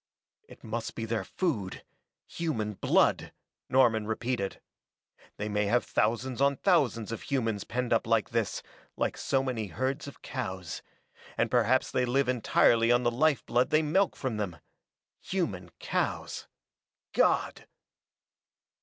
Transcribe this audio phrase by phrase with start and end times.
[0.49, 1.83] "It must be their food
[2.25, 3.31] human blood!"
[3.69, 4.59] Norman repeated.
[5.37, 8.63] "They may have thousands on thousands of humans penned up like this,
[8.97, 10.81] like so many herds of cows,
[11.37, 14.57] and perhaps they live entirely on the life blood they milk from them.
[15.19, 16.47] Human cows
[17.13, 17.67] God!"